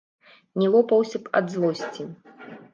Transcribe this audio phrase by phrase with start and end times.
[0.61, 2.11] Не лопаўся б ад злосці.